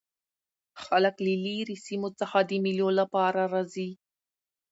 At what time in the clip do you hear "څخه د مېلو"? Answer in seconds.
2.19-2.87